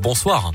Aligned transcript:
Bonsoir. 0.00 0.52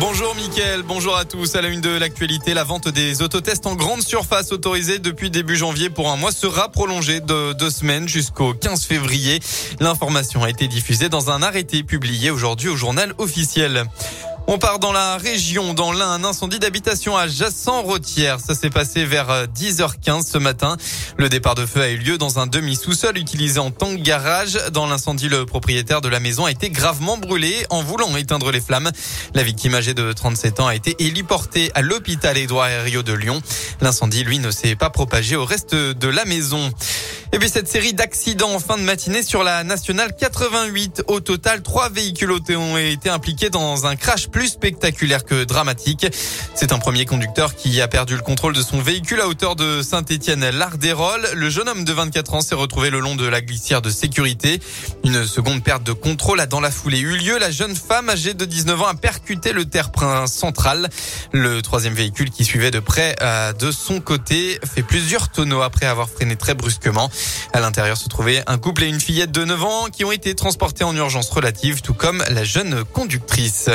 Bonjour 0.00 0.34
Mickaël, 0.34 0.82
bonjour 0.82 1.14
à 1.14 1.26
tous. 1.26 1.54
À 1.56 1.60
la 1.60 1.68
une 1.68 1.82
de 1.82 1.90
l'actualité, 1.90 2.54
la 2.54 2.64
vente 2.64 2.88
des 2.88 3.20
autotests 3.20 3.66
en 3.66 3.74
grande 3.74 4.02
surface 4.02 4.50
autorisée 4.50 4.98
depuis 4.98 5.30
début 5.30 5.54
janvier 5.54 5.90
pour 5.90 6.10
un 6.10 6.16
mois 6.16 6.32
sera 6.32 6.70
prolongée 6.70 7.20
de 7.20 7.52
deux 7.52 7.68
semaines 7.68 8.08
jusqu'au 8.08 8.54
15 8.54 8.84
février. 8.84 9.40
L'information 9.78 10.42
a 10.42 10.48
été 10.48 10.68
diffusée 10.68 11.10
dans 11.10 11.30
un 11.30 11.42
arrêté 11.42 11.82
publié 11.82 12.30
aujourd'hui 12.30 12.70
au 12.70 12.76
journal 12.76 13.12
officiel. 13.18 13.84
On 14.46 14.58
part 14.58 14.78
dans 14.78 14.92
la 14.92 15.16
région, 15.16 15.72
dans 15.72 15.90
l'un, 15.90 16.10
un 16.10 16.22
incendie 16.22 16.58
d'habitation 16.58 17.16
à 17.16 17.26
Jassan-Rotière. 17.26 18.40
Ça 18.40 18.54
s'est 18.54 18.68
passé 18.68 19.06
vers 19.06 19.46
10h15 19.46 20.30
ce 20.30 20.36
matin. 20.36 20.76
Le 21.16 21.30
départ 21.30 21.54
de 21.54 21.64
feu 21.64 21.80
a 21.80 21.88
eu 21.88 21.96
lieu 21.96 22.18
dans 22.18 22.38
un 22.38 22.46
demi-sous-sol 22.46 23.16
utilisé 23.16 23.58
en 23.58 23.70
tant 23.70 23.96
que 23.96 24.02
garage. 24.02 24.58
Dans 24.70 24.86
l'incendie, 24.86 25.30
le 25.30 25.46
propriétaire 25.46 26.02
de 26.02 26.08
la 26.08 26.20
maison 26.20 26.44
a 26.44 26.50
été 26.50 26.68
gravement 26.68 27.16
brûlé 27.16 27.64
en 27.70 27.82
voulant 27.82 28.14
éteindre 28.16 28.50
les 28.50 28.60
flammes. 28.60 28.90
La 29.32 29.42
victime 29.42 29.74
âgée 29.74 29.94
de 29.94 30.12
37 30.12 30.60
ans 30.60 30.66
a 30.66 30.74
été 30.74 30.94
héliportée 30.98 31.70
à 31.74 31.80
l'hôpital 31.80 32.36
Édouard 32.36 32.68
Herriot 32.68 33.02
de 33.02 33.14
Lyon. 33.14 33.40
L'incendie, 33.80 34.24
lui, 34.24 34.40
ne 34.40 34.50
s'est 34.50 34.76
pas 34.76 34.90
propagé 34.90 35.36
au 35.36 35.46
reste 35.46 35.74
de 35.74 36.08
la 36.08 36.26
maison. 36.26 36.70
Et 37.34 37.38
puis 37.40 37.48
cette 37.48 37.66
série 37.66 37.94
d'accidents 37.94 38.52
en 38.52 38.60
fin 38.60 38.76
de 38.76 38.82
matinée 38.82 39.24
sur 39.24 39.42
la 39.42 39.64
nationale 39.64 40.14
88. 40.16 41.02
Au 41.08 41.18
total, 41.18 41.62
trois 41.62 41.88
véhicules 41.88 42.30
ont 42.30 42.76
été 42.76 43.10
impliqués 43.10 43.50
dans 43.50 43.86
un 43.86 43.96
crash 43.96 44.28
plus 44.34 44.48
spectaculaire 44.48 45.24
que 45.24 45.44
dramatique. 45.44 46.08
C'est 46.56 46.72
un 46.72 46.80
premier 46.80 47.04
conducteur 47.04 47.54
qui 47.54 47.80
a 47.80 47.86
perdu 47.86 48.16
le 48.16 48.20
contrôle 48.20 48.52
de 48.52 48.62
son 48.62 48.80
véhicule 48.80 49.20
à 49.20 49.28
hauteur 49.28 49.54
de 49.54 49.80
Saint-Étienne-Lardérol. 49.80 51.24
Le 51.34 51.48
jeune 51.48 51.68
homme 51.68 51.84
de 51.84 51.92
24 51.92 52.34
ans 52.34 52.40
s'est 52.40 52.56
retrouvé 52.56 52.90
le 52.90 52.98
long 52.98 53.14
de 53.14 53.28
la 53.28 53.40
glissière 53.40 53.80
de 53.80 53.90
sécurité. 53.90 54.58
Une 55.04 55.24
seconde 55.24 55.62
perte 55.62 55.84
de 55.84 55.92
contrôle 55.92 56.40
a 56.40 56.46
dans 56.46 56.60
la 56.60 56.72
foulée 56.72 56.98
eu 56.98 57.16
lieu. 57.16 57.38
La 57.38 57.52
jeune 57.52 57.76
femme 57.76 58.08
âgée 58.08 58.34
de 58.34 58.44
19 58.44 58.82
ans 58.82 58.86
a 58.86 58.94
percuté 58.94 59.52
le 59.52 59.66
terre-plein 59.66 60.26
central. 60.26 60.88
Le 61.30 61.62
troisième 61.62 61.94
véhicule 61.94 62.30
qui 62.30 62.44
suivait 62.44 62.72
de 62.72 62.80
près 62.80 63.14
euh, 63.22 63.52
de 63.52 63.70
son 63.70 64.00
côté 64.00 64.58
fait 64.64 64.82
plusieurs 64.82 65.28
tonneaux 65.28 65.62
après 65.62 65.86
avoir 65.86 66.08
freiné 66.10 66.34
très 66.34 66.54
brusquement. 66.54 67.08
À 67.52 67.60
l'intérieur 67.60 67.96
se 67.96 68.08
trouvait 68.08 68.42
un 68.48 68.58
couple 68.58 68.82
et 68.82 68.88
une 68.88 69.00
fillette 69.00 69.30
de 69.30 69.44
9 69.44 69.62
ans 69.62 69.86
qui 69.92 70.04
ont 70.04 70.10
été 70.10 70.34
transportés 70.34 70.82
en 70.82 70.96
urgence 70.96 71.30
relative, 71.30 71.82
tout 71.82 71.94
comme 71.94 72.24
la 72.30 72.42
jeune 72.42 72.82
conductrice. 72.82 73.70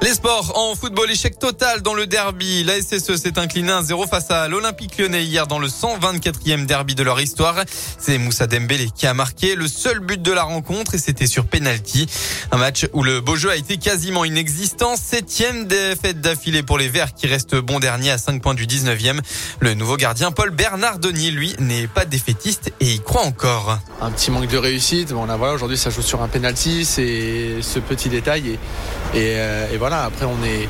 Les 0.00 0.14
sports 0.14 0.52
en 0.56 0.76
football, 0.76 1.10
échec 1.10 1.40
total 1.40 1.82
dans 1.82 1.92
le 1.92 2.06
derby. 2.06 2.62
La 2.62 2.80
SSE 2.80 3.16
s'est 3.16 3.36
inclinée 3.36 3.72
1-0 3.72 4.08
face 4.08 4.30
à 4.30 4.46
l'Olympique 4.46 4.96
lyonnais 4.96 5.24
hier 5.24 5.48
dans 5.48 5.58
le 5.58 5.66
124e 5.66 6.66
derby 6.66 6.94
de 6.94 7.02
leur 7.02 7.20
histoire. 7.20 7.56
C'est 7.98 8.16
Moussa 8.16 8.46
Dembélé 8.46 8.90
qui 8.94 9.08
a 9.08 9.14
marqué 9.14 9.56
le 9.56 9.66
seul 9.66 9.98
but 9.98 10.22
de 10.22 10.30
la 10.30 10.44
rencontre 10.44 10.94
et 10.94 10.98
c'était 10.98 11.26
sur 11.26 11.46
penalty. 11.46 12.06
Un 12.52 12.58
match 12.58 12.86
où 12.92 13.02
le 13.02 13.20
beau 13.20 13.34
jeu 13.34 13.50
a 13.50 13.56
été 13.56 13.76
quasiment 13.76 14.24
inexistant. 14.24 14.94
Septième 14.96 15.66
défaite 15.66 16.20
d'affilée 16.20 16.62
pour 16.62 16.78
les 16.78 16.88
Verts 16.88 17.12
qui 17.12 17.26
restent 17.26 17.56
bon 17.56 17.80
dernier 17.80 18.12
à 18.12 18.18
5 18.18 18.40
points 18.40 18.54
du 18.54 18.66
19e. 18.66 19.18
Le 19.58 19.74
nouveau 19.74 19.96
gardien 19.96 20.30
Paul 20.30 20.50
Bernardoni, 20.50 21.32
lui, 21.32 21.56
n'est 21.58 21.88
pas 21.88 22.04
défaitiste 22.04 22.72
et 22.78 22.92
y 22.92 23.00
croit 23.00 23.22
encore. 23.22 23.80
Un 24.00 24.12
petit 24.12 24.30
manque 24.30 24.46
de 24.46 24.58
réussite. 24.58 25.12
Bon, 25.12 25.26
là, 25.26 25.36
voilà, 25.36 25.54
aujourd'hui, 25.54 25.76
ça 25.76 25.90
joue 25.90 26.02
sur 26.02 26.22
un 26.22 26.28
penalty. 26.28 26.84
C'est 26.84 27.56
ce 27.62 27.80
petit 27.80 28.08
détail 28.08 28.50
et, 28.50 28.52
et, 28.52 29.34
euh, 29.38 29.72
et 29.72 29.76
voilà 29.76 29.87
après 29.96 30.26
on 30.26 30.44
est, 30.44 30.68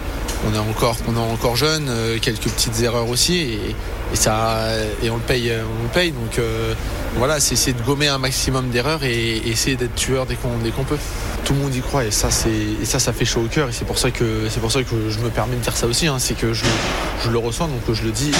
encore, 0.59 1.57
jeune, 1.57 1.89
euh, 1.89 2.19
quelques 2.21 2.49
petites 2.49 2.81
erreurs 2.81 3.09
aussi, 3.09 3.39
et, 3.39 5.11
on 5.11 5.17
le 5.17 5.23
paye, 5.23 5.53
on 5.53 5.99
le. 5.99 6.11
Donc 6.11 6.39
euh, 6.39 6.75
voilà, 7.17 7.41
c'est 7.41 7.55
essayer 7.55 7.73
de 7.73 7.83
gommer 7.83 8.09
un 8.09 8.19
maximum 8.19 8.71
d'erreurs 8.71 9.03
et, 9.05 9.37
essayer 9.49 9.77
d'être 9.77 9.95
tueur 9.95 10.27
dès 10.27 10.37
qu'on, 10.37 10.59
dès 10.63 10.71
qu'on 10.71 10.85
peut. 10.85 10.99
Tout 11.45 11.55
le 11.55 11.61
monde 11.61 11.75
y 11.75 11.81
croit 11.81 12.05
et 12.05 12.11
ça, 12.11 12.31
ça, 12.31 13.13
fait 13.13 13.25
chaud 13.25 13.43
au 13.45 13.49
cœur 13.49 13.69
et 13.69 13.73
c'est 13.73 13.85
pour 13.85 13.99
ça 13.99 14.11
que, 14.11 14.49
je 14.49 15.19
me 15.19 15.31
permets 15.31 15.57
de 15.57 15.61
dire 15.61 15.77
ça 15.77 15.87
aussi. 15.87 16.07
Hein. 16.07 16.19
c'est 16.19 16.35
que 16.35 16.53
je, 16.53 16.65
le 17.31 17.39
ressens, 17.39 17.69
donc 17.69 17.93
je 17.93 18.03
le 18.05 18.11
dis. 18.11 18.31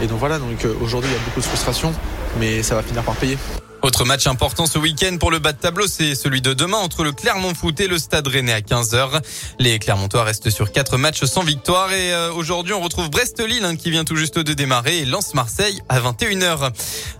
Et, 0.00 0.04
et 0.04 0.06
donc 0.06 0.18
voilà, 0.18 0.38
donc 0.38 0.64
euh, 0.64 0.74
aujourd'hui 0.80 1.10
il 1.10 1.14
y 1.14 1.20
a 1.20 1.24
beaucoup 1.24 1.40
de 1.40 1.46
frustration, 1.46 1.92
mais 2.40 2.62
ça 2.62 2.74
va 2.74 2.82
finir 2.82 3.02
par 3.02 3.14
payer. 3.14 3.36
Autre 3.82 4.04
match 4.04 4.26
important 4.26 4.66
ce 4.66 4.76
week-end 4.76 5.18
pour 5.18 5.30
le 5.30 5.38
bas 5.38 5.52
de 5.52 5.58
tableau, 5.58 5.86
c'est 5.86 6.16
celui 6.16 6.40
de 6.40 6.52
demain 6.52 6.78
entre 6.78 7.04
le 7.04 7.12
Clermont 7.12 7.54
Foot 7.54 7.78
et 7.78 7.86
le 7.86 7.98
Stade 7.98 8.26
Rennais 8.26 8.52
à 8.52 8.60
15h. 8.60 9.20
Les 9.60 9.78
Clermontois 9.78 10.24
restent 10.24 10.50
sur 10.50 10.72
quatre 10.72 10.98
matchs 10.98 11.24
sans 11.24 11.42
victoire 11.42 11.92
et 11.92 12.12
euh, 12.12 12.32
aujourd'hui 12.32 12.72
on 12.72 12.80
retrouve 12.80 13.08
Brest-Lille 13.08 13.64
hein, 13.64 13.76
qui 13.76 13.92
vient 13.92 14.04
tout 14.04 14.16
juste 14.16 14.38
de 14.38 14.52
démarrer 14.52 14.98
et 14.98 15.04
lance 15.04 15.32
Marseille 15.32 15.80
à 15.88 16.00
21h. 16.00 16.72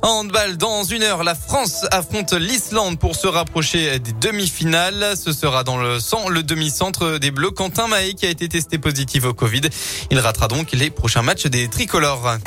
En 0.02 0.08
handball, 0.08 0.56
dans 0.56 0.82
une 0.82 1.04
heure, 1.04 1.22
la 1.22 1.36
France 1.36 1.86
affronte 1.92 2.32
l'Islande 2.32 2.98
pour 2.98 3.14
se 3.14 3.28
rapprocher 3.28 4.00
des 4.00 4.12
demi-finales. 4.12 5.14
Ce 5.16 5.32
sera 5.32 5.62
dans 5.62 5.78
le 5.78 6.00
sang 6.00 6.28
le 6.28 6.42
demi-centre 6.42 7.19
des 7.19 7.30
Bleus, 7.30 7.52
Quentin 7.52 7.86
Mahé 7.86 8.14
qui 8.14 8.26
a 8.26 8.30
été 8.30 8.48
testé 8.48 8.78
positif 8.78 9.25
au 9.25 9.32
Covid. 9.32 9.62
Il 10.10 10.19
ratera 10.19 10.48
donc 10.48 10.72
les 10.72 10.90
prochains 10.90 11.22
matchs 11.22 11.46
des 11.46 11.69
tricolores. 11.69 12.38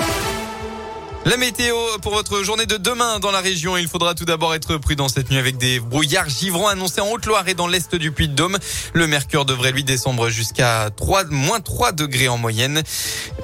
La 1.24 1.38
météo 1.38 1.76
pour 2.02 2.14
votre 2.14 2.42
journée 2.42 2.66
de 2.66 2.78
demain 2.78 3.20
dans 3.20 3.30
la 3.30 3.42
région. 3.42 3.78
Il 3.78 3.88
faudra 3.88 4.16
tout 4.16 4.26
d'abord 4.26 4.56
être 4.56 4.78
prudent 4.78 5.08
cette 5.08 5.30
nuit 5.30 5.38
avec 5.38 5.58
des 5.58 5.80
brouillards 5.80 6.28
givrants 6.30 6.68
annoncés 6.68 7.00
en 7.00 7.10
Haute-Loire 7.10 7.48
et 7.48 7.54
dans 7.54 7.68
l'est 7.68 7.94
du 7.96 8.12
Puy-de-Dôme. 8.12 8.58
Le 8.94 9.06
mercure 9.06 9.46
devrait 9.46 9.72
lui 9.72 9.84
descendre 9.84 10.30
jusqu'à 10.30 10.90
3, 10.96 11.26
moins 11.26 11.60
3 11.60 11.92
degrés 11.92 12.28
en 12.28 12.40
moyenne. 12.40 12.82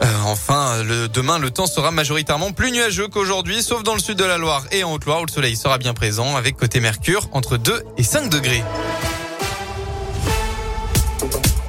Euh, 0.01 0.05
enfin, 0.25 0.81
le, 0.81 1.07
demain, 1.07 1.37
le 1.37 1.51
temps 1.51 1.67
sera 1.67 1.91
majoritairement 1.91 2.51
plus 2.51 2.71
nuageux 2.71 3.09
qu'aujourd'hui, 3.09 3.61
sauf 3.61 3.83
dans 3.83 3.93
le 3.93 3.99
sud 3.99 4.17
de 4.17 4.25
la 4.25 4.39
Loire 4.39 4.63
et 4.71 4.83
en 4.83 4.93
Haute-Loire 4.93 5.21
où 5.21 5.25
le 5.27 5.31
soleil 5.31 5.55
sera 5.55 5.77
bien 5.77 5.93
présent 5.93 6.35
avec 6.35 6.57
côté 6.57 6.79
mercure 6.79 7.29
entre 7.31 7.57
2 7.57 7.83
et 7.97 8.03
5 8.03 8.29
degrés. 8.29 8.63